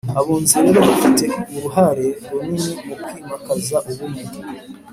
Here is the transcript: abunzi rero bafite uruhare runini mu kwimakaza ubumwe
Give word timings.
abunzi 0.19 0.55
rero 0.63 0.79
bafite 0.89 1.23
uruhare 1.55 2.05
runini 2.29 2.73
mu 2.85 2.95
kwimakaza 3.03 3.77
ubumwe 3.89 4.23